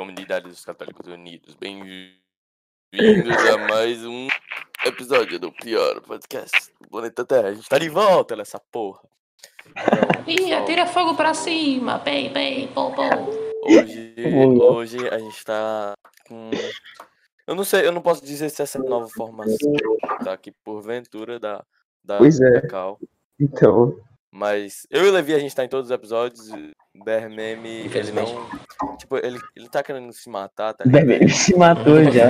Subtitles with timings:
[0.00, 1.54] comunidade dos Católicos Unidos.
[1.56, 2.16] Bem-vindos
[3.52, 4.28] a mais um
[4.86, 7.48] episódio do pior podcast do planeta Terra.
[7.48, 9.02] A gente tá de volta nessa porra.
[10.26, 11.98] Então, atira fogo pra cima.
[11.98, 13.02] Bem, bem, pô, pô.
[13.66, 14.14] hoje,
[14.62, 15.92] hoje a gente tá
[16.26, 16.50] com.
[17.46, 19.70] Eu não sei, eu não posso dizer se essa é a nova formação
[20.24, 21.62] tá aqui porventura da,
[22.02, 22.50] da, Pois é.
[22.52, 22.98] da Cal.
[23.38, 24.00] Então,
[24.32, 26.48] Mas eu e o Levi, a gente tá em todos os episódios.
[27.00, 28.30] O Bermeme, ele Infelizmente.
[28.32, 28.96] não.
[28.98, 31.10] Tipo, ele, ele tá querendo se matar, tá ligado?
[31.10, 32.28] ele se matou já.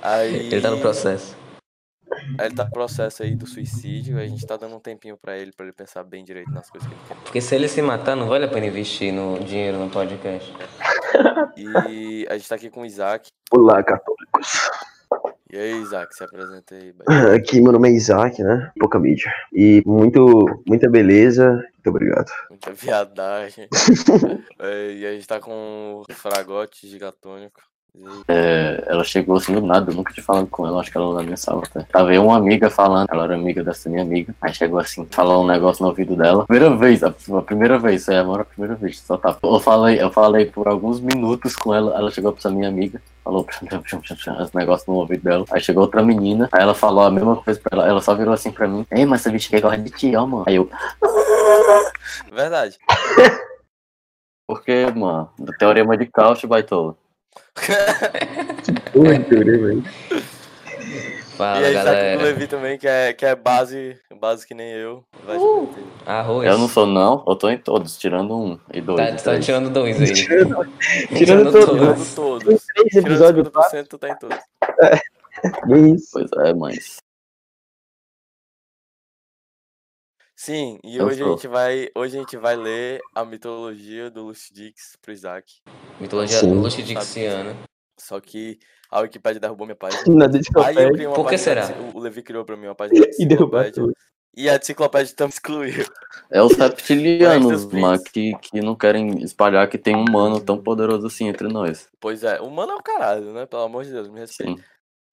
[0.00, 0.46] Aí.
[0.46, 1.36] Ele tá no processo.
[2.38, 4.18] Aí ele tá no processo aí do suicídio.
[4.18, 6.88] A gente tá dando um tempinho pra ele, pra ele pensar bem direito nas coisas
[6.88, 7.16] que ele quer.
[7.16, 10.54] Porque se ele se matar, não vale a pena investir no dinheiro no podcast.
[11.56, 13.28] E a gente tá aqui com o Isaac.
[13.50, 14.70] Olá, católicos.
[15.54, 16.92] E aí, Isaac, se apresenta aí.
[17.38, 18.72] Aqui meu nome é Isaac, né?
[18.76, 19.32] Pouca mídia.
[19.52, 21.48] E muito, muita beleza.
[21.52, 22.28] Muito obrigado.
[22.50, 23.68] Muita viadagem.
[24.58, 27.60] É, e a gente tá com o Fragote gigatônico.
[27.96, 30.96] Aí, É, ela chegou assim do nada, eu nunca tinha falado com ela, acho que
[30.96, 31.82] ela na minha sala até.
[31.84, 35.44] Tava eu uma amiga falando, ela era amiga dessa minha amiga, aí chegou assim, falou
[35.44, 36.44] um negócio no ouvido dela.
[36.46, 39.36] Primeira vez, a, a primeira vez, é agora a primeira vez, só tá.
[39.42, 43.00] Eu falei, eu falei por alguns minutos com ela, ela chegou pra essa minha amiga,
[43.22, 45.44] falou esse negócio no ouvido dela.
[45.50, 48.34] Aí chegou outra menina, aí ela falou a mesma coisa pra ela, ela só virou
[48.34, 50.44] assim pra mim, ei, mas essa bicha que gosta de ti, ó, mano.
[50.46, 50.68] Aí eu,
[52.32, 52.78] Verdade.
[54.46, 54.62] por
[54.94, 55.30] mano?
[55.38, 56.96] Do Teorema de Cauchy, baitola.
[61.36, 62.22] Fala, e aí, Isaac com o galera.
[62.22, 65.04] Levi também, que é, que é base, base que nem eu.
[65.28, 65.68] Uh.
[66.06, 66.46] Arroz.
[66.46, 68.98] Eu não sou não, eu tô em todos, tirando um e dois.
[68.98, 70.12] Tá, e tu tá tirando dois aí.
[70.12, 70.64] Tirando,
[71.08, 71.66] Tirando tirando todos.
[71.66, 71.74] todos.
[71.74, 72.44] Tirando todos.
[72.44, 74.38] Três Tirando episódios, 50%, tu tá em todos.
[74.62, 75.00] é
[75.92, 76.08] isso.
[76.12, 76.98] Pois é, mas.
[80.44, 81.36] Sim, e Eu hoje a sou.
[81.36, 85.62] gente vai, hoje a gente vai ler a mitologia do Lucidix pro Isaac.
[85.98, 86.52] Mitologia Sim.
[86.52, 87.56] luxidixiana.
[87.98, 88.58] Só que
[88.90, 90.02] a Wikipedia derrubou minha página.
[90.14, 90.26] Na
[90.66, 91.80] Aí eu criei uma Por que página, será?
[91.80, 93.94] o- o Levi criou pra mim uma página E derrubou tudo.
[94.36, 95.86] E a enciclopédia também excluiu.
[96.30, 100.62] É os reptilianos, Mas, mano, que, que não querem espalhar que tem um humano tão
[100.62, 101.88] poderoso assim entre nós.
[101.98, 103.46] Pois é, o mano é o caralho, né?
[103.46, 104.60] Pelo amor de Deus, me respeita.
[104.60, 104.64] Sim.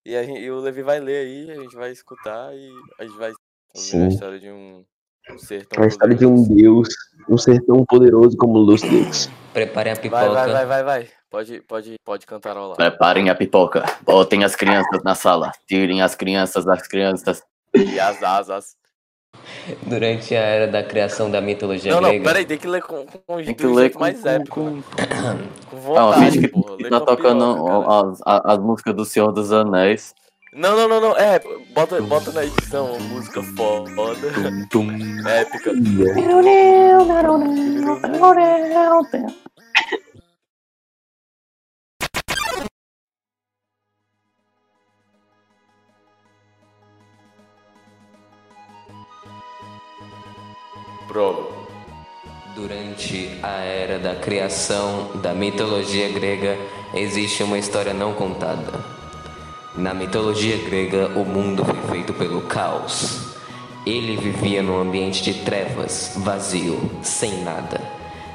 [0.06, 2.70] E, a gente- e o Levi vai ler aí, a gente vai escutar e
[3.00, 3.38] a gente vai ouvir
[3.74, 4.08] a Sim.
[4.10, 4.84] história de um,
[5.30, 6.88] um ser tão A história de um deus,
[7.30, 9.30] um ser tão poderoso como Lucidix.
[9.54, 10.30] Preparem a Vai, pipoca.
[10.30, 11.08] vai, vai, vai, vai.
[11.30, 12.76] Pode, pode, pode cantarolar.
[12.76, 17.42] Preparem a pipoca, botem as crianças na sala, tirem as crianças das crianças.
[17.74, 18.76] E as asas.
[19.84, 22.26] Durante a era da criação da mitologia Não, não, grega.
[22.26, 24.56] peraí, tem que ler com, com, Tem que do ler jeito com, mais épico.
[24.60, 24.82] com...
[25.70, 26.90] Com Não, vontade, que porra.
[26.90, 30.14] Tá tocando as, as, as músicas do Senhor dos Anéis.
[30.54, 31.18] Não, não, não, não.
[31.18, 31.40] É,
[31.74, 34.28] bota, bota na edição uma música foda.
[35.26, 35.72] épica.
[51.08, 51.62] Prólogo.
[52.56, 56.58] Durante a era da criação da mitologia grega,
[56.94, 59.01] existe uma história não contada.
[59.76, 63.32] Na mitologia grega, o mundo foi feito pelo caos.
[63.86, 67.82] Ele vivia num ambiente de trevas, vazio, sem nada.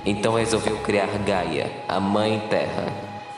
[0.04, 2.86] Então resolveu criar Gaia, a Mãe Terra,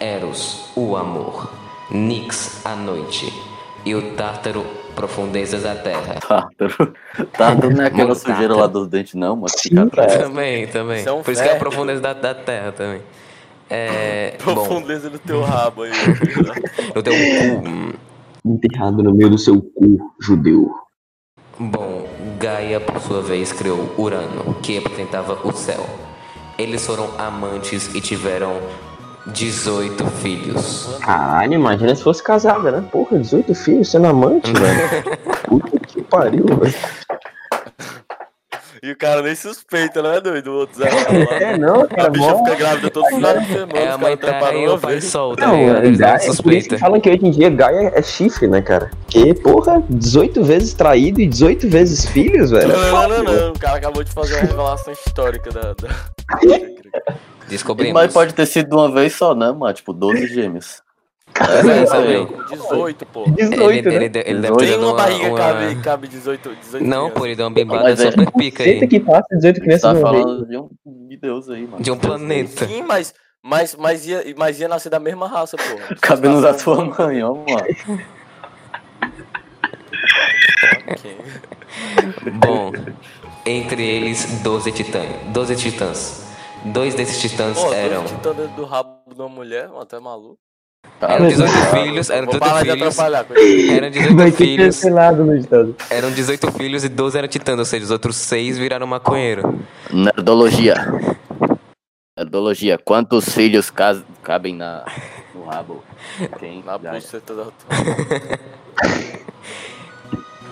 [0.01, 1.53] Eros, o amor,
[1.91, 3.33] Nix, a noite,
[3.85, 4.65] e o Tártaro,
[4.95, 6.15] profundezas da terra.
[6.27, 6.95] Tártaro.
[7.37, 10.13] Tártaro não é aquela Mano, sujeira lá dos dentes, não, mas Sim, fica atrás.
[10.13, 10.25] cara.
[10.25, 11.01] Também, também.
[11.01, 13.03] Isso é Por isso que é a profundeza da, da terra também.
[13.71, 14.37] É.
[14.45, 15.91] bom, Profundeza do teu rabo aí.
[16.95, 17.88] eu tenho um cu.
[18.49, 20.71] Enterrado no meio do seu cu, judeu.
[21.59, 25.85] Bom, Gaia, por sua vez, criou Urano, que representava o céu.
[26.57, 28.55] Eles foram amantes e tiveram
[29.27, 30.99] 18 filhos.
[31.01, 32.89] Caralho, imagina se fosse casada, né?
[32.91, 35.19] Porra, 18 filhos sendo amante, velho.
[35.45, 36.75] Puta que pariu, velho.
[38.89, 40.51] E o cara nem suspeita, não é doido?
[40.51, 40.89] O outro Zé
[41.43, 42.43] É, não, A cara, bicha mó...
[42.43, 43.79] fica grávida todo final de semana.
[43.79, 45.05] É os a mãe e uma o pai vez.
[45.05, 45.77] sol, tá Não?
[45.77, 46.79] Eles Gaia, não é por isso que suspeitam.
[46.79, 48.91] falam que hoje em dia Gaia é chifre, né, cara?
[49.03, 52.69] Porque, porra, 18 vezes traído e 18 vezes filhos, velho.
[52.69, 55.75] Não, não, não, não, O cara acabou de fazer uma revelação histórica da.
[55.75, 55.89] da...
[57.47, 57.93] Descobrimos.
[57.93, 59.75] Mas pode ter sido de uma vez só, né, mano?
[59.75, 60.83] Tipo, 12 gêmeos.
[61.41, 62.29] É, também.
[62.51, 63.25] 18, pô.
[63.31, 63.95] 18, Ele, né?
[63.95, 64.59] ele, ele deve Dezoito.
[64.59, 67.25] ter uma barriga uma- cabe, cabe 18, 18 Não, pô, crianças.
[67.27, 68.89] ele deu uma bimbada Mas é- super pica Senta aí.
[68.89, 70.23] que passa 18 crianças Você tá de uma vez.
[70.25, 70.69] falando de um
[71.09, 71.83] de Deus aí, mano.
[71.83, 72.67] De um planeta.
[72.67, 75.63] Sim, mas, mas, mas, ia, mas ia nascer da mesma raça, pô.
[76.01, 77.47] Cabelo da tua mãe, ó, mano.
[80.91, 81.19] Ok.
[82.45, 82.73] Bom,
[83.47, 85.07] entre eles, 12 titãs.
[85.33, 86.27] 12 titãs.
[86.65, 88.01] Dois desses titãs Pô, eram.
[88.01, 90.39] dois titãs dentro do rabo de uma mulher, mano, até maluco.
[91.01, 92.99] Eram Cara, 18 cara, filhos, eram Vou 18 parar de filhos.
[93.71, 94.77] Eram 18 Vai ser filhos.
[94.77, 95.77] cancelado no estado.
[95.91, 99.61] Eram 18 filhos e 12 eram titãs, ou seja, os outros 6 viraram maconheiro.
[99.93, 100.75] Nerdologia.
[102.19, 102.79] Nerdologia.
[102.79, 103.73] Quantos filhos
[104.23, 104.85] cabem na,
[105.35, 105.85] no rabo?
[106.41, 106.65] Quem?
[106.65, 107.45] Na Já- buceta da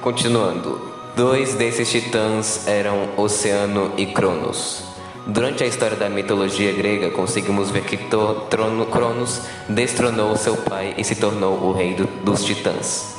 [0.00, 0.94] Continuando.
[1.16, 4.84] Dois desses titãs eram Oceano e Cronos.
[5.26, 11.02] Durante a história da mitologia grega, conseguimos ver que Trono- Cronos destronou seu pai e
[11.02, 13.16] se tornou o rei do- dos titãs.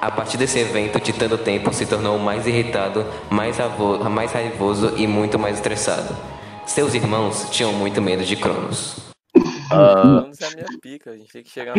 [0.00, 4.32] A partir desse evento, o Titã do Tempo se tornou mais irritado, mais, ravo- mais
[4.32, 6.14] raivoso e muito mais estressado.
[6.66, 9.13] Seus irmãos tinham muito medo de Cronos.
[9.74, 11.74] Ah, Cronos é a minha pica, a gente tem que chegar.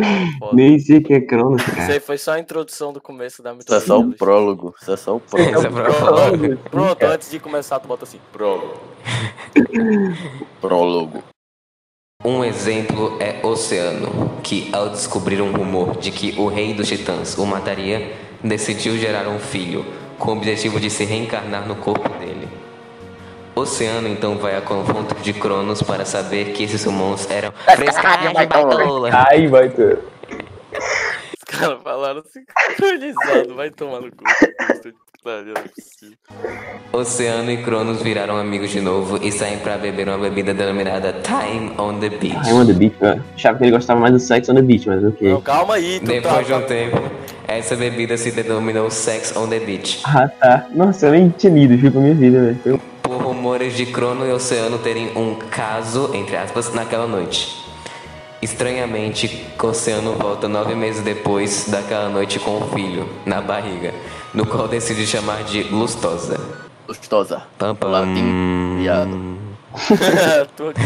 [0.52, 1.92] Nem sei o que é Cronos, Isso cara.
[1.92, 3.86] aí foi só a introdução do começo da isso é mitologia.
[3.86, 4.74] só o prólogo.
[4.80, 5.66] Isso é só o Esse prólogo.
[5.66, 6.30] é pra falar.
[6.70, 8.80] Pronto, antes de começar, tu bota assim, prólogo.
[10.60, 11.22] prólogo.
[12.24, 17.36] Um exemplo é Oceano, que ao descobrir um rumor de que o rei dos titãs
[17.36, 18.12] o mataria,
[18.42, 19.84] decidiu gerar um filho,
[20.18, 22.48] com o objetivo de se reencarnar no corpo dele.
[23.56, 29.08] Oceano então vai a confronto de Cronos para saber que esses irmãos eram frescagem baitola.
[29.30, 29.98] Ai, vai ter.
[30.74, 34.24] Os caras falaram sincronizado, vai tomar no cu.
[34.28, 35.06] É.
[36.92, 41.72] Oceano e Cronos viraram amigos de novo e saem para beber uma bebida denominada Time
[41.78, 42.36] on the Beach.
[42.44, 43.24] Ai, on the beach, cara.
[43.34, 45.32] Achava que ele gostava mais do sexo on the beach, mas ok.
[45.32, 47.10] Não, calma aí, tu Depois de tá, um tempo,
[47.48, 50.00] essa bebida se denominou Sex on the Beach.
[50.04, 50.66] Ah, tá.
[50.74, 52.80] Nossa, eu nem tinha lido, juro pra minha vida, velho.
[53.46, 57.64] Um- rumores de Crono e Oceano terem um caso, entre aspas, naquela noite.
[58.42, 63.94] Estranhamente, Oceano volta nove meses depois daquela noite com o filho, na barriga,
[64.34, 66.40] no qual decide chamar de Lustosa.
[66.88, 67.44] Gostosa.
[67.56, 67.88] Pam, pam.
[67.88, 68.78] Latim.
[68.80, 69.38] Viado.
[70.56, 70.80] Tô aqui.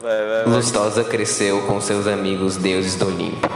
[0.00, 0.54] Vai, vai, vai.
[0.54, 3.48] Lustosa cresceu com seus amigos deuses do Olimpo.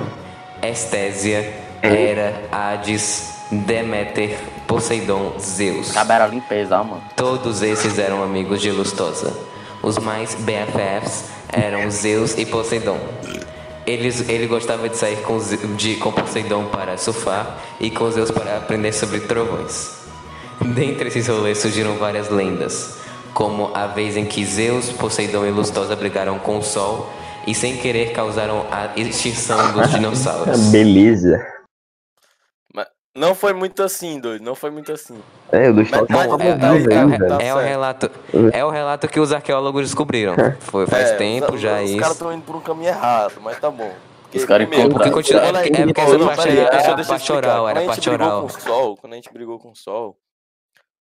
[0.63, 5.93] Estésia, Hera, Hades, Deméter, Poseidon, Zeus.
[5.93, 7.03] Cabera limpeza, mano.
[7.15, 9.31] Todos esses eram amigos de Lustosa.
[9.83, 12.99] Os mais BFFs eram Zeus e Poseidon.
[13.87, 15.39] Eles, ele gostava de sair com,
[15.77, 19.99] de, com Poseidon para surfar e com Zeus para aprender sobre trovões.
[20.59, 22.97] Dentre esses rolês surgiram várias lendas,
[23.35, 27.11] como a vez em que Zeus, Poseidon e Lustosa brigaram com o Sol
[27.47, 30.59] e sem querer causaram a extinção dos dinossauros.
[30.71, 31.62] beleza.
[33.15, 35.21] Não foi muito assim, doido, não foi muito assim.
[35.51, 37.29] É, o do Stalker tá- tá- É, tá- tá- é, velho.
[37.29, 37.69] tá- é o certo.
[37.69, 38.11] relato,
[38.55, 40.35] é o relato que os arqueólogos descobriram.
[40.61, 41.99] Foi faz É, tempo os, já os isso.
[41.99, 43.93] caras estão indo por um caminho errado, mas tá bom.
[44.23, 44.91] Porque, Os caras encontraram.
[44.95, 48.05] Porque continua- quando a é porque essa parte era parte oral, era Quando a parte
[48.05, 48.41] gente brigou oral.
[48.41, 50.17] com o sol, quando a gente brigou com o sol,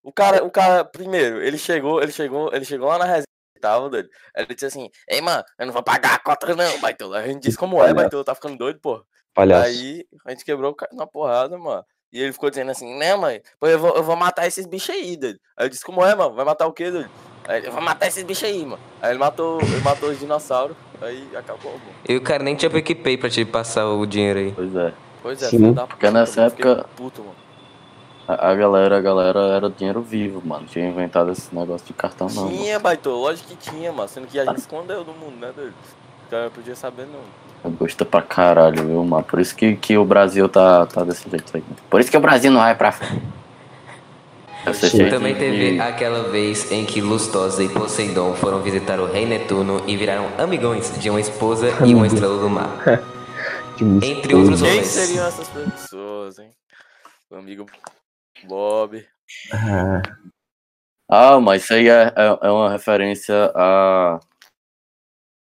[0.03, 3.23] o cara, o cara, primeiro, ele chegou, ele chegou, ele chegou lá na resenha
[3.55, 4.09] que tava, doido.
[4.35, 7.19] Aí Ele disse assim, ei, mano, eu não vou pagar a cota não, Baitola.
[7.19, 7.93] A gente disse como é.
[7.93, 9.01] Baitola, tá ficando doido, pô.
[9.33, 9.63] Palhaço.
[9.65, 11.85] Aí a gente quebrou o cara na porrada, mano.
[12.11, 13.41] E ele ficou dizendo assim, né, mãe?
[13.59, 15.39] Pô, eu vou, eu vou matar esses bichos aí, doido.
[15.55, 16.33] Aí eu disse, como é, mano?
[16.33, 17.09] Vai matar o quê, doido?
[17.47, 18.81] Aí ele, eu vou matar esses bichos aí, mano.
[19.01, 21.83] Aí ele matou, ele matou os dinossauros, aí acabou, mano.
[22.07, 24.51] E o cara nem tinha PicPay pra te passar o dinheiro aí.
[24.51, 24.93] Pois é.
[25.21, 25.71] Pois é, Sim.
[25.73, 27.35] da Porque nessa época- Puto, mano.
[28.27, 30.65] A, a galera, a galera era dinheiro vivo, mano.
[30.67, 32.43] Tinha inventado esse negócio de cartão não.
[32.45, 32.57] mano.
[32.57, 34.09] Tinha, Baitô, lógico que tinha, mano.
[34.09, 35.73] Sendo que a gente escondeu do mundo, né, doido?
[36.27, 37.19] Então eu podia saber, não.
[37.63, 39.23] Gosta pra caralho, viu, mano?
[39.23, 41.63] Por isso que, que o Brasil tá, tá desse jeito aí.
[41.89, 43.21] Por isso que o Brasil não vai pra frente.
[44.83, 49.25] Jeito Também de- teve aquela vez em que Lustosa e Poseidon foram visitar o rei
[49.25, 52.69] Netuno e viraram amigões de uma esposa e uma estrela do mar.
[53.81, 54.71] Entre outros boa.
[54.71, 56.51] Quem seriam essas pessoas, hein?
[57.31, 57.65] O amigo
[58.47, 59.03] Bob.
[59.51, 60.01] Ah,
[61.09, 64.19] Ah, mas isso aí é, é, é uma referência a.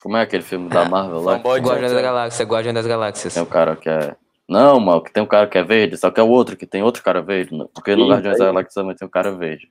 [0.06, 1.40] Como é aquele filme da Marvel lá?
[1.42, 2.00] Chan da.
[2.00, 3.34] Galáxia, Guardião das Galáxias.
[3.34, 4.16] Tem um cara que é.
[4.48, 6.68] Não, mano, que tem um cara que é verde, só que é o outro que
[6.68, 7.58] tem outro cara verde.
[7.58, 7.68] não.
[7.74, 8.46] Porque no Guardiões da.
[8.46, 9.68] Galáxia também tem um cara verde.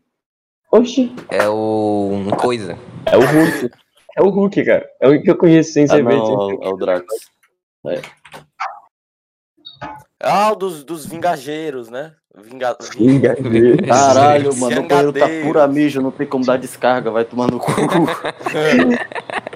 [0.73, 2.11] Oxi, É o.
[2.13, 2.77] um Coisa.
[3.07, 3.71] é o Hulk.
[4.17, 4.85] É o Hulk, cara.
[5.01, 6.29] É o que eu conheço sem Ah, ser não, verde.
[6.29, 7.07] é o- é o Drax.
[10.21, 12.13] Ah, o dos, dos Vingajeiros, né?
[12.37, 12.77] Vinga...
[12.97, 13.87] Vingadeiro.
[13.87, 17.61] Caralho, mano, o banheiro tá pura mijo, não tem como dar descarga, vai tomar no
[17.61, 17.71] cu.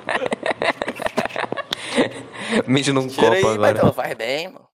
[2.66, 3.74] Mijo num Tira aí, copo agora.
[3.74, 4.66] Baitô, faz bem, mano.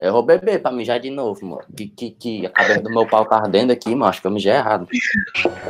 [0.00, 1.62] Eu vou beber pra mijar de novo, mano.
[1.76, 4.06] Que, que, que a cabeça do meu pau tá ardendo aqui, mano.
[4.06, 4.88] Acho que eu mijei errado.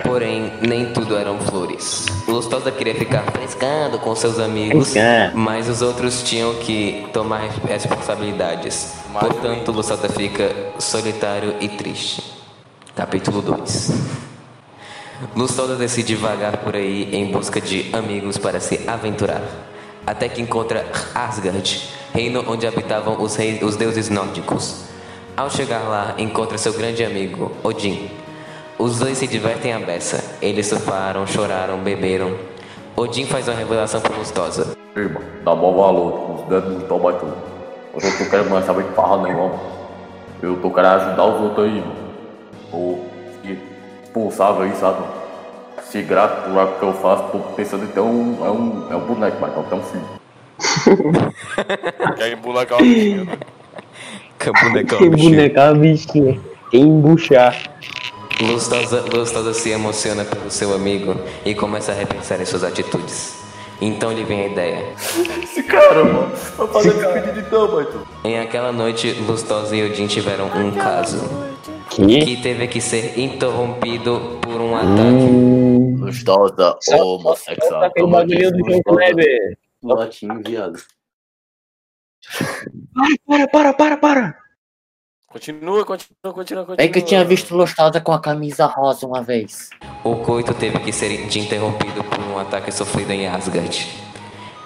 [0.02, 2.07] Porém, nem tudo eram flores.
[2.26, 5.37] Lustosa queria ficar frescando com seus amigos, Frescando.
[5.37, 8.95] mas os outros tinham que tomar responsabilidades.
[9.11, 12.23] Mais Portanto, Lustosa fica solitário e triste.
[12.95, 13.90] Capítulo 2
[15.37, 19.42] Lustosa decide vagar por aí em busca de amigos para se aventurar.
[20.12, 24.85] Até que encontra Asgard, reino onde habitavam os, reis, os deuses nórdicos.
[25.35, 28.11] Ao chegar lá, encontra seu grande amigo, Odin.
[28.78, 30.23] Os dois se divertem à beça.
[30.42, 32.37] Eles surfaram, choraram, beberam.
[32.95, 34.02] Odin faz uma revelação.
[34.95, 37.35] Ei, mano, dá bom valor, com os dedos não tudo.
[37.95, 39.59] Hoje eu tô querendo mais saber de farra nenhuma.
[40.42, 41.97] Eu tô querendo ajudar os outros aí, mano.
[42.71, 43.07] Ou
[44.04, 45.22] expulsável aí, sabe?
[45.92, 48.38] Se grato por algo que eu faço, tô pensando em ter um.
[48.42, 50.04] É um, é um boneco, mas não tem um filho.
[52.16, 53.38] Quer embonecar uma bichinha, né?
[54.38, 55.30] Cabunecão, Que bichinho.
[55.37, 56.40] bonecar a bichinha.
[56.72, 57.54] Embuchar.
[58.40, 63.34] Lustosa, Lustosa se emociona pelo seu amigo e começa a repensar em suas atitudes.
[63.78, 64.87] Então lhe vem a ideia.
[65.42, 67.88] Esse cara, mano, vai fazer despedida então, mano.
[68.25, 71.20] Em aquela noite, Lustosa e Odin tiveram um caso
[71.90, 72.25] Que?
[72.25, 74.90] que teve que ser interrompido por um ataque.
[74.96, 75.51] Hum.
[76.06, 77.85] Gostosa, homossexual.
[77.85, 79.56] Aquele bagulhinho do jogo, velho?
[79.82, 80.78] Latim, viado.
[83.26, 84.42] Para, para, para, para.
[85.28, 86.76] Continua, continua, continua, continua.
[86.78, 89.71] É que eu tinha visto Lustosa com a camisa rosa uma vez.
[90.04, 93.88] O coito teve que ser interrompido por um ataque sofrido em Asgard.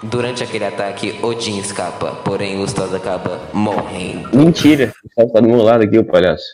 [0.03, 4.37] Durante aquele ataque, Odin escapa, porém Lustosa acaba morrendo.
[4.37, 4.93] Mentira.
[5.17, 6.45] O tá do meu lado aqui, o palhaço.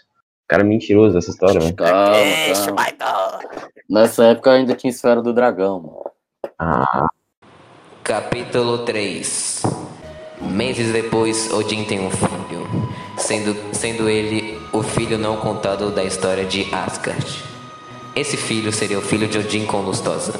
[0.47, 1.75] Cara mentiroso dessa história, velho.
[1.75, 3.39] Calma, calma.
[3.89, 6.03] Nessa época ainda tinha esfera do dragão, mano.
[6.59, 7.07] Ah,
[8.03, 9.63] Capítulo 3
[10.41, 12.67] Meses depois, Odin tem um filho,
[13.17, 17.43] sendo, sendo ele o filho não contado da história de Asgard.
[18.13, 20.33] Esse filho seria o filho de Odin com Lustosa.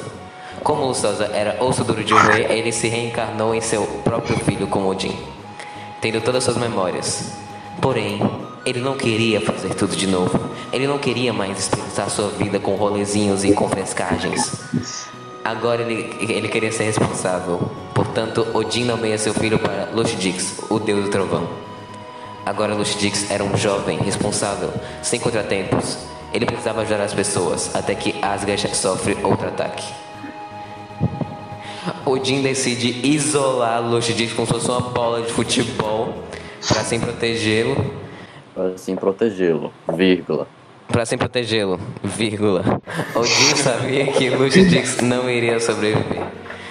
[0.62, 4.86] Como Lustosa era osso duro de roer, ele se reencarnou em seu próprio filho com
[4.86, 5.16] Odin,
[6.00, 7.32] tendo todas suas memórias.
[7.80, 8.20] Porém,
[8.64, 10.40] ele não queria fazer tudo de novo.
[10.72, 14.52] Ele não queria mais desperdiçar sua vida com rolezinhos e com frescagens.
[15.44, 17.70] Agora ele, ele queria ser responsável.
[17.94, 21.48] Portanto, Odin nomeia seu filho para Lushdix, o deus do trovão.
[22.46, 25.98] Agora Lushdix era um jovem, responsável, sem contratempos.
[26.32, 29.86] Ele precisava ajudar as pessoas, até que Asgard sofre outro ataque.
[32.06, 36.24] Odin decide isolar Lushdix como se fosse uma bola de futebol
[36.66, 38.03] para assim protegê-lo.
[38.54, 39.72] Pra assim protegê-lo.
[39.92, 40.46] Vírgula.
[40.86, 42.80] Para assim protegê-lo, vírgula.
[43.16, 46.22] Odin sabia que Lushdix não iria sobreviver.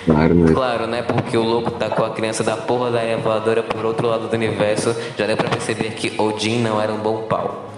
[0.06, 0.54] claro, né?
[0.54, 1.02] Claro, né?
[1.02, 4.34] Porque o louco tacou a criança da porra da areia voadora por outro lado do
[4.34, 4.96] universo.
[5.18, 7.70] Já deu pra perceber que Odin não era um bom pau.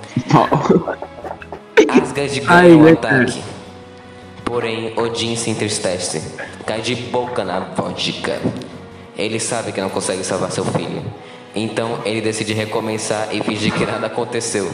[1.90, 3.42] Asgard Ai, ganha o né, ataque.
[4.44, 6.36] Porém, Odin se entristece.
[6.66, 8.40] Cai de boca na vodka.
[9.18, 11.02] Ele sabe que não consegue salvar seu filho.
[11.56, 14.70] Então ele decide recomeçar e fingir que nada aconteceu.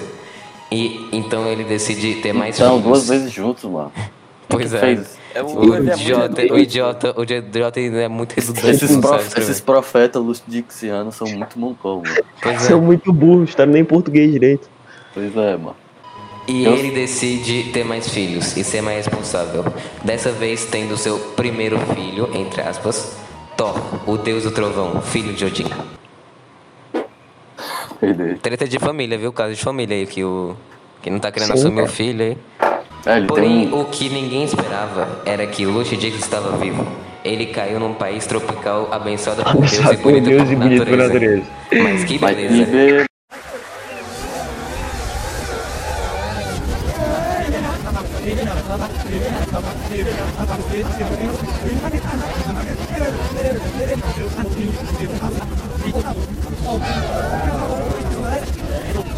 [0.71, 2.83] E então ele decide ter mais Então, filhos.
[2.87, 3.91] duas vezes juntos, mano.
[4.49, 5.01] Pois é.
[5.33, 8.69] É O um é idiota, muito o idiota, o idiota é muito redundante.
[8.69, 12.21] Esses, prof- esses profetas lustixianos são muito mongol, mano.
[12.41, 12.59] Pois é.
[12.59, 14.67] São muito burros, tá nem em português direito.
[15.13, 15.77] Pois é, mano.
[16.49, 19.63] E Eu- ele decide ter mais filhos e ser mais responsável.
[20.03, 23.15] Dessa vez tendo seu primeiro filho, entre aspas,
[23.55, 25.67] Thor, o deus do trovão, filho de Odin.
[28.01, 28.39] Herdeiros.
[28.41, 29.31] Treta de família, viu?
[29.31, 30.55] Caso de família aí, que, o,
[31.01, 32.37] que não tá querendo Sim, assumir o filho aí.
[33.05, 33.79] É, Porém, tem...
[33.79, 36.85] o que ninguém esperava era que Luxo Dick estava vivo.
[37.23, 40.97] Ele caiu num país tropical abençoado por Deus, e bonito, Deus por, e bonito por
[40.97, 41.43] natureza.
[41.71, 42.55] Mas que beleza.
[42.57, 43.11] Mas que...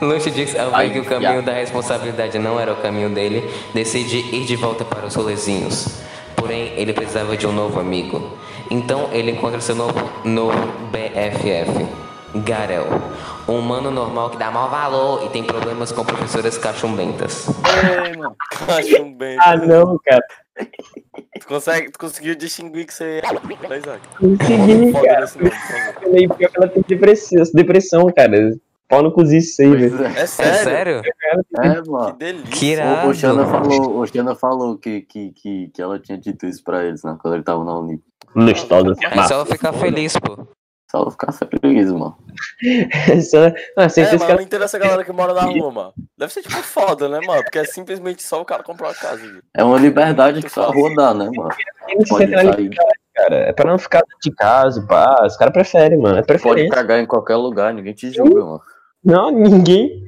[0.00, 1.46] Lynch disse ao ver que o caminho yeah.
[1.46, 5.88] da responsabilidade não era o caminho dele, decide ir de volta para os rolezinhos.
[6.36, 8.37] Porém, ele precisava de um novo amigo.
[8.70, 10.56] Então, ele encontra seu novo, novo
[10.90, 11.86] BFF,
[12.44, 12.86] Garel.
[13.48, 17.48] Um humano normal que dá mau valor e tem problemas com professoras cachumbentas.
[18.04, 18.36] Ei, mano.
[19.16, 19.36] Bem.
[19.40, 20.22] Ah, não, cara.
[21.40, 23.22] Tu, consegue, tu conseguiu distinguir que você é.
[23.22, 25.26] Consegui, cara.
[25.26, 25.94] nome, por favor.
[26.02, 28.50] Falei, pior que ela tem depressão, depressão, cara.
[28.88, 30.04] Pau no cozinho isso aí, velho.
[30.04, 30.08] É.
[30.08, 30.64] É É sério?
[30.64, 31.02] sério?
[31.60, 32.16] É, Que mano.
[32.16, 32.50] delícia.
[32.50, 33.06] Que irado.
[33.08, 36.64] O, o Xana falou, o Xana falou que, que, que, que ela tinha dito isso
[36.64, 37.16] pra eles, né?
[37.20, 38.00] Quando ele tava na Uni.
[38.34, 38.94] Lustosa.
[39.02, 40.46] É só ficar feliz, pô.
[40.90, 42.16] Só ela ficar feliz, mano.
[43.30, 43.46] Só...
[43.76, 45.92] Ah, É, certeza que mano, ela não entendo essa galera que mora na rua, mano.
[46.16, 47.42] Deve ser tipo foda, né, mano?
[47.42, 49.18] Porque é simplesmente só o cara comprar uma casa.
[49.18, 49.42] viu?
[49.54, 51.50] É uma liberdade que só a rua dá, né, mano?
[52.08, 52.70] Pode sair,
[53.14, 53.36] cara.
[53.36, 55.26] É pra não ficar de casa, pá.
[55.26, 56.14] Os caras preferem, mano.
[56.18, 56.70] É pode preferência.
[56.74, 58.60] cagar em qualquer lugar, ninguém te julga, mano.
[59.04, 60.06] Não, ninguém.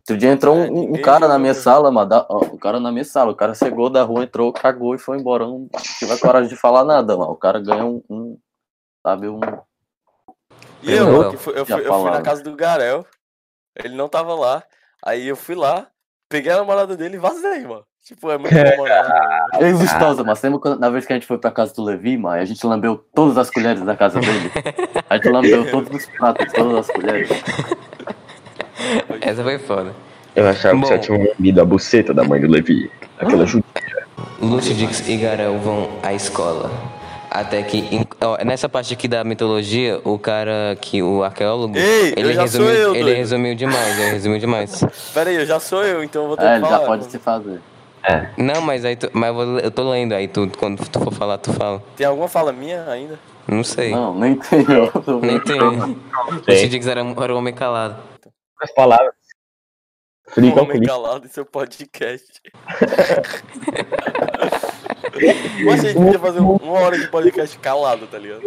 [0.00, 0.62] Outro dia entrou um,
[0.94, 1.38] É, um cara na julga.
[1.38, 2.26] minha sala, mano.
[2.30, 3.30] ó, o cara na minha sala.
[3.32, 5.46] O cara chegou da rua, entrou, cagou e foi embora.
[5.46, 7.32] Não tive coragem de falar nada, mano.
[7.32, 8.02] O cara ganha um.
[8.08, 8.38] um
[9.06, 9.40] sabe, um.
[10.82, 11.30] E eu, Não.
[11.30, 13.04] que fui- eu, fui, eu fui na casa do Garel.
[13.76, 14.62] Ele não tava lá.
[15.04, 15.86] Aí eu fui lá,
[16.28, 17.84] peguei a namorada dele e vazei, mano.
[18.08, 19.66] Tipo, é muito bom morar na rua.
[19.66, 22.16] Ei, Lustosa, mas lembra quando, na vez que a gente foi pra casa do Levi,
[22.16, 22.40] mano?
[22.40, 24.50] A gente lambeu todas as colheres da casa dele.
[25.10, 27.28] A gente lambeu todos os pratos, todas as colheres.
[29.20, 29.92] Essa foi foda.
[30.34, 30.86] Eu achava que Bom.
[30.86, 32.90] você tinha lambido a buceta da mãe do Levi.
[33.18, 33.62] Aquela ju...
[34.40, 36.70] Luxo Dix e Garel vão à escola.
[37.30, 42.24] Até que, ó, nessa parte aqui da mitologia, o cara que, o arqueólogo, Ei, eu
[42.24, 44.82] ele, já sou resumiu, eu, ele resumiu demais, ele resumiu demais.
[45.12, 46.78] Pera aí, eu já sou eu, então eu vou ter É, que ele falar.
[46.78, 47.60] já pode se fazer.
[48.36, 51.12] Não, mas aí tu, mas eu, vou- eu tô lendo, aí tu, quando tu for
[51.12, 51.82] falar, tu fala.
[51.96, 53.18] Tem alguma fala minha ainda?
[53.46, 53.90] Não sei.
[53.92, 54.60] Não, nem tem.
[54.68, 55.58] eu- Nem tem.
[55.60, 57.96] Luxo Dix era, era um homem calado.
[58.60, 59.14] As palavras.
[60.36, 62.26] Um homem calado em seu podcast.
[65.64, 68.42] Mas a gente podia fazer um- uma hora de podcast calado, tá ligado?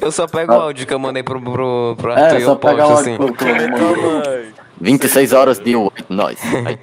[0.00, 2.50] Eu só pego o áudio que eu mandei pro, pro, pro Arthur É, e só
[2.52, 3.14] eu posto assim.
[3.14, 4.52] Então, mãe.
[4.84, 6.38] 26 horas de 8, nós.
[6.66, 6.78] Aí,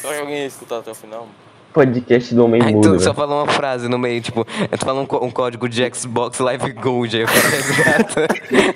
[0.00, 1.28] Será que alguém ia escutar até o final?
[1.74, 2.96] Podcast do Homem Aí Mudo.
[2.96, 6.38] tu só fala uma frase no meio, tipo, tu fala um, um código de Xbox
[6.38, 8.28] Live Gold, aí o cara resgata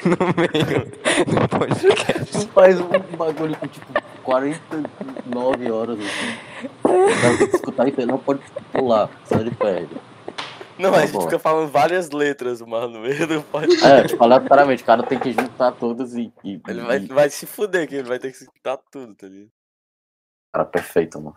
[0.05, 0.87] no meio
[1.27, 2.47] do podcast.
[2.55, 3.87] faz um bagulho com tipo
[4.23, 7.39] 49 horas assim.
[7.39, 8.41] Que escutar e não pode
[8.73, 9.97] pular, só ele perde.
[10.79, 13.85] Não, Tá a gente fica falando várias letras, mano, do podcast.
[13.87, 16.33] É, tipo, aleatoriamente, o cara tem que juntar todas e.
[16.45, 19.27] e- Ele vai, e- vai se fuder, que ele vai ter que escutar tudo, tá
[19.27, 19.51] ligado?
[20.53, 21.37] Cara, perfeito, mano.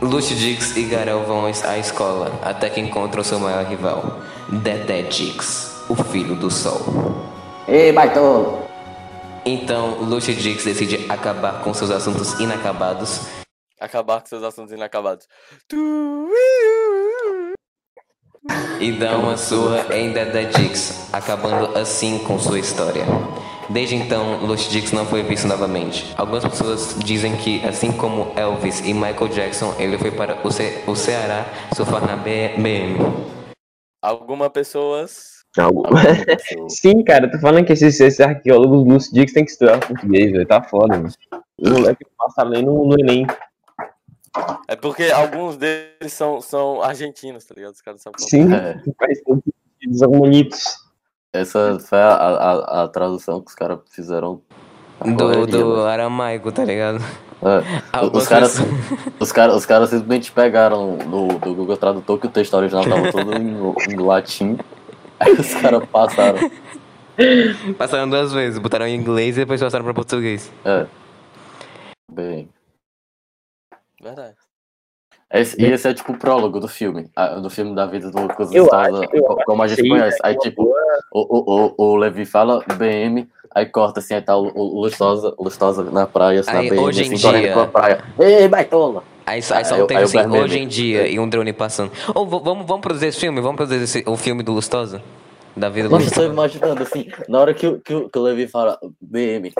[0.00, 4.20] Luxo Dix e Garel vão à escola, até que encontram seu maior rival,
[4.62, 6.78] Dedé Dix, o filho do sol.
[7.66, 8.62] Ei, baitolo!
[9.44, 13.26] Então, Luxo Dix decide acabar com seus assuntos inacabados
[13.80, 15.28] Acabar com seus assuntos inacabados.
[18.80, 23.04] E dá uma surra em Dedé Dix, acabando assim com sua história.
[23.70, 26.14] Desde então, Luxo Dix não foi visto novamente.
[26.16, 30.82] Algumas pessoas dizem que, assim como Elvis e Michael Jackson, ele foi para o, Ce
[30.86, 31.44] o Ceará
[31.76, 32.96] surfar na BM.
[34.02, 35.38] Algumas pessoas.
[35.58, 35.82] Algo-
[36.68, 40.46] Sim, cara, tô falando que esses, esses arqueólogos Lúcio Dix tem que estudar português, velho.
[40.46, 41.12] Tá foda, mano.
[41.60, 43.26] O moleque passa nem no, no Enem.
[44.68, 47.74] É porque alguns deles são, são argentinos, tá ligado?
[47.74, 48.18] Os caras falar.
[48.18, 48.80] Sim, É.
[49.80, 50.76] Eles são bonitos.
[51.32, 54.40] Essa foi a, a, a tradução que os caras fizeram.
[55.04, 55.90] Do, do né?
[55.92, 56.98] aramaico, tá ligado?
[57.40, 58.02] É.
[58.12, 62.30] Os caras, pessoas- os, caras, os caras simplesmente pegaram do, do Google Tradutor que o
[62.30, 64.58] texto original tava todo em, em latim.
[65.20, 66.50] Aí os caras passaram.
[67.76, 70.50] Passaram duas vezes, botaram em inglês e depois passaram pra português.
[70.64, 70.86] É.
[72.10, 72.48] Bem.
[74.02, 74.34] Verdade.
[75.32, 77.10] Esse, e esse é tipo o prólogo do filme.
[77.42, 79.88] Do filme da vida do Lucas Eu Estrada, acho, eu co- como a gente Sim,
[79.88, 80.18] conhece.
[80.22, 80.76] Aí tipo, boa-
[81.12, 85.34] o, o, o, o Levi fala BM, aí corta assim, aí tá o, o Lustosa,
[85.38, 88.04] Lustosa na praia, assim, na Aí, BM, hoje em assim, dia- pela praia.
[88.18, 89.02] Ei, baitola!
[89.26, 91.92] Aí, aí Aí só teve aí assim, hoje em dia, e um drone passando.
[92.14, 93.40] Ô, v- vamos, vamos produzir esse filme?
[93.42, 95.02] Vamos produzir esse, o filme do Lustosa?
[95.54, 96.32] Da vida do Nossa, eu tô Lustosa.
[96.32, 99.52] imaginando assim, na hora que, o- que, o- que o Levi fala BM,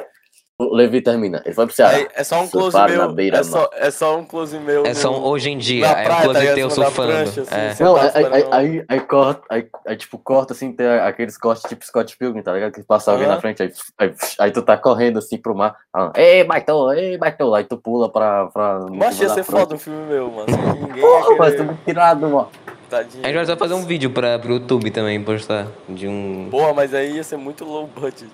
[0.60, 1.40] Levi termina.
[1.44, 1.96] Ele foi pro Ceará.
[1.98, 3.14] Aí, é só um close Surfaram na meu.
[3.14, 4.84] beira, É só, é só um close meu.
[4.84, 6.54] É só um hoje em dia, na é um praia, tá close ligado?
[6.56, 7.12] teu surfando.
[7.12, 7.76] prancha, assim, é.
[7.84, 11.38] Não, tá aí, aí, esperando- aí, aí corta, aí, aí, tipo, corta assim, tem aqueles
[11.38, 12.72] cortes tipo Scott Pilgrim, tá ligado?
[12.72, 13.36] Que passa alguém Aham.
[13.36, 15.76] na frente, aí, aí, aí tu tá correndo assim pro mar,
[16.16, 18.46] ei, baitão, ei, baitão, aí tu pula pra.
[18.46, 20.46] pra Mas ia ser foda um filme meu, mano.
[20.88, 22.48] Ninguém Porra, ia mas tu muito tirado, mano.
[22.90, 23.22] Tadinho.
[23.22, 25.66] A gente vai só fazer um vídeo pra, pro YouTube também postar.
[25.88, 26.48] De um.
[26.50, 28.26] Porra, mas aí ia ser muito low budget.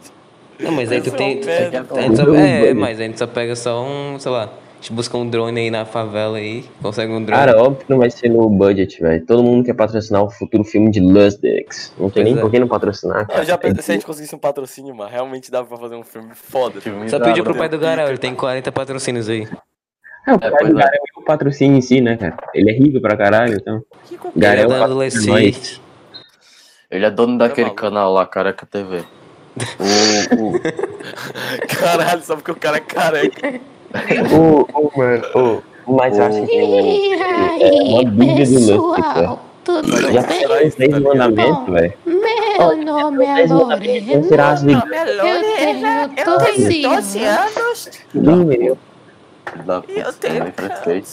[0.60, 1.40] Não, mas aí tu é tem.
[1.40, 4.44] tu- a gente só- é, mas a gente só pega só um, sei lá.
[4.44, 6.62] A gente busca um drone aí na favela aí.
[6.82, 7.40] Consegue um drone.
[7.46, 9.24] Cara, óbvio que não vai ser no budget, velho.
[9.24, 11.92] Todo mundo quer patrocinar o futuro filme de Lustex.
[11.98, 12.40] Não tem Pois nem é.
[12.42, 13.26] por que não patrocinar.
[13.26, 13.40] Cara.
[13.40, 15.94] eu já É pensei, se a gente conseguisse um patrocínio, mano, realmente dava pra fazer
[15.96, 16.80] um filme foda.
[16.82, 19.48] Filme só da- pediu pro pai do Garel, ele tem 40 patrocínios aí.
[20.26, 20.82] É, o É, pai pois do é.
[20.84, 22.36] Garel é o patrocínio em si, né, cara?
[22.52, 23.82] Ele é rico pra caralho, então.
[24.06, 25.80] Que Garel Ele é nós.
[26.90, 27.80] Ele é dono daquele maluco.
[27.82, 29.02] canal lá, Careca TV.
[29.78, 30.60] O, o,
[31.68, 33.60] Caralho, só porque o cara é careca.
[34.32, 35.62] Ô, ô, mano, ô.
[35.86, 39.38] Mas eu acho o, que o, é uma dúvida do velho.
[39.62, 41.92] tudo Já tem os 10 mandamentos, velho.
[42.06, 44.22] Meu nome é Lorena.
[44.24, 44.82] Será as vidas?
[46.16, 47.90] Eu tenho 12 anos.
[48.14, 48.78] Meu.
[49.64, 51.04] da, eu nem fresquei,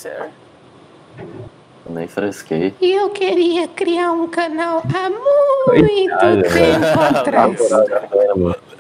[1.86, 2.74] eu nem fresquei.
[2.82, 7.60] E eu queria criar um canal há muito tempo atrás.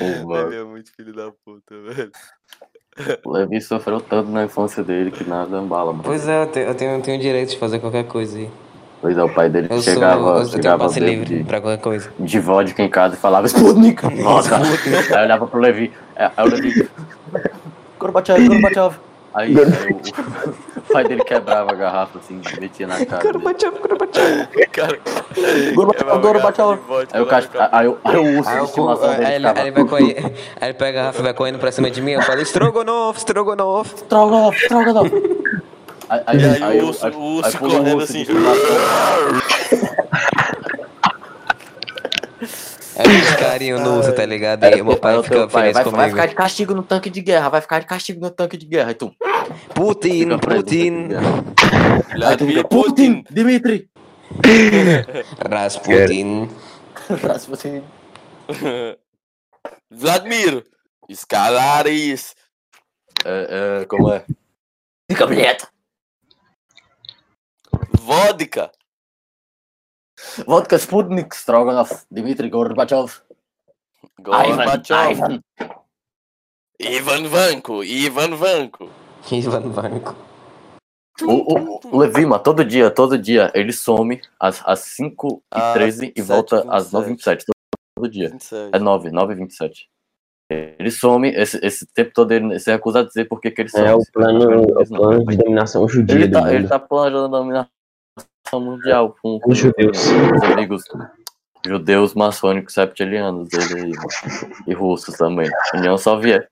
[0.00, 2.10] O, mano, Ele é muito filho da puta, velho.
[3.24, 6.04] o Levi sofreu tanto na infância dele que nada embala, mano.
[6.04, 8.48] Pois é, eu tenho, eu tenho, eu tenho o direito de fazer qualquer coisa aí.
[9.00, 9.94] Pois é, o pai dele Eu sou.
[9.94, 12.12] chegava, Eu, eu tenho chegava passe livre de, pra qualquer coisa.
[12.18, 14.02] de vodka em casa e falava Sputnik!
[14.22, 14.56] Nossa!
[14.56, 16.88] aí olhava pro Levi, é, aí o Levi.
[17.98, 18.94] Gorbachev, Gorbachev!
[19.32, 23.22] Aí, aí o, o pai dele quebrava a garrafa assim, metia na cara.
[23.22, 23.76] Cara, Gorbachev,
[26.20, 26.78] Gorbachev!
[27.12, 29.38] Aí o cara, aí, o- aí o urso Aí, de eu, estimação aí, dele ele,
[29.38, 29.60] ficava.
[29.60, 30.16] aí ele vai correr,
[30.60, 33.20] aí ele pega a garrafa e vai correndo pra cima de mim, eu falo, Strogonoff,
[33.20, 34.02] Strogonoff.
[34.04, 35.04] Troga, troga não!
[36.08, 38.26] Aí, aí, E aí aí o o- urso- aí- o urso aí correndo assim.
[43.00, 44.64] Aí os carinhos no urso, tá ligado?
[44.64, 46.10] E meu Aí pai o fica feliz vai, vai comigo.
[46.10, 48.88] ficar de castigo no tanque de guerra, vai ficar de castigo no tanque de guerra.
[48.88, 49.14] Aí tu.
[49.74, 51.08] Putin, Putin,
[52.14, 53.24] Vladimir Putin.
[53.30, 53.88] Dimitri!
[55.50, 56.48] Rasputin.
[57.22, 57.82] Rasputin.
[59.90, 60.64] Vladimir.
[61.08, 62.34] Escalares.
[63.24, 64.24] É, é, como é?
[65.10, 65.68] Fica bilheta!
[68.00, 68.70] Vodka.
[70.46, 73.22] Vodka Sputnik, Stroganov, Dmitry Gorbachev,
[74.18, 75.10] Ivan, Gorbachev.
[75.10, 75.42] Ivan.
[76.80, 77.84] Ivan Vanko.
[77.84, 78.90] Ivan Vanko.
[79.30, 80.16] Ivan Vanko.
[81.22, 85.70] O, o, o Levi, mano, todo dia, todo dia, ele some às, às 5 Às
[85.70, 86.22] e 13 e 7h27.
[86.22, 87.54] volta às 9 h 27 todo,
[87.94, 88.30] todo dia.
[88.30, 88.70] 27.
[88.72, 89.90] É 9, 9 e 27.
[90.50, 93.86] Ele some, esse, esse tempo todo ele se recusa a dizer por que ele some.
[93.86, 97.36] É o Se plano, é o plano de dominação judia Ele tá, ele tá planejando
[97.36, 97.70] a dominação
[98.58, 99.98] mundial com, Os judeus.
[99.98, 100.82] os amigos
[101.66, 103.92] judeus maçônicos septilianos dele aí,
[104.66, 105.48] e russos também.
[105.74, 106.50] União Soviética.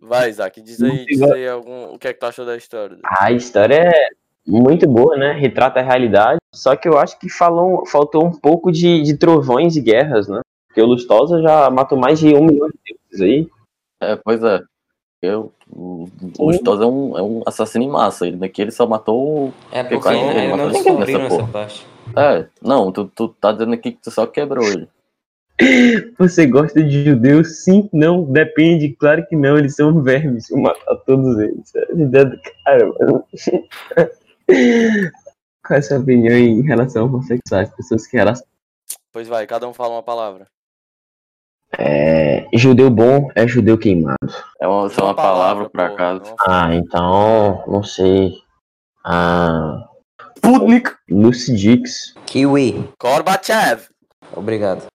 [0.00, 2.98] Vai, Isaac, diz aí, diz aí algum, o que é que tu achou da história.
[3.04, 4.08] A história é
[4.46, 5.32] muito boa, né?
[5.32, 6.38] Retrata a realidade.
[6.54, 10.40] Só que eu acho que falou, faltou um pouco de, de trovões e guerras, né?
[10.66, 12.78] Porque o Lustosa já matou mais de um milhão de
[13.10, 13.48] deuses aí.
[14.00, 14.60] É, pois é.
[15.22, 18.26] Eu, o o Lustosa é um, é um assassino em massa.
[18.26, 19.48] Ele daqui ele só matou.
[19.48, 21.52] o- É Porque quase ninguém ainda não matou descobriram nessa essa porra.
[21.52, 21.86] parte.
[22.16, 24.88] É, não, tu, tu tá dizendo aqui que tu só quebrou ele.
[26.18, 27.62] Você gosta de judeus?
[27.64, 28.88] Sim, não, depende.
[28.98, 30.48] Claro que não, eles são vermes.
[30.48, 31.70] Vou matar todos eles.
[31.76, 33.24] É a ideia do cara, mano.
[35.62, 37.68] Qual é a sua opinião em relação a homossexuais?
[37.74, 38.42] Pessoas que elas.
[39.12, 40.46] Pois vai, cada um fala uma palavra.
[41.78, 44.16] É, judeu bom é judeu queimado.
[44.60, 46.22] É uma, só uma palavra por acaso.
[46.46, 48.34] Ah, então, não sei.
[49.04, 49.86] Ah,
[50.36, 50.90] Sputnik!
[51.08, 52.14] Lucy Dix.
[52.26, 52.88] Kiwi.
[53.00, 53.88] Gorbachev.
[54.34, 54.86] Obrigado.